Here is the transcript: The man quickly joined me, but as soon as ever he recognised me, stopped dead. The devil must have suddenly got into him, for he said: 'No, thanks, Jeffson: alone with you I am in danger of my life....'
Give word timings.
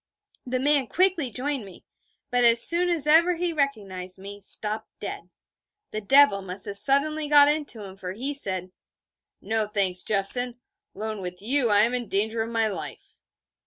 The 0.47 0.59
man 0.59 0.87
quickly 0.87 1.29
joined 1.29 1.63
me, 1.63 1.85
but 2.31 2.43
as 2.43 2.67
soon 2.67 2.89
as 2.89 3.05
ever 3.05 3.35
he 3.35 3.53
recognised 3.53 4.17
me, 4.17 4.41
stopped 4.41 4.89
dead. 4.99 5.29
The 5.91 6.01
devil 6.01 6.41
must 6.41 6.65
have 6.65 6.77
suddenly 6.77 7.27
got 7.27 7.47
into 7.47 7.83
him, 7.83 7.95
for 7.95 8.13
he 8.13 8.33
said: 8.33 8.71
'No, 9.41 9.67
thanks, 9.67 10.01
Jeffson: 10.01 10.59
alone 10.95 11.21
with 11.21 11.39
you 11.43 11.69
I 11.69 11.81
am 11.81 11.93
in 11.93 12.07
danger 12.07 12.41
of 12.41 12.49
my 12.49 12.65
life....' 12.67 13.21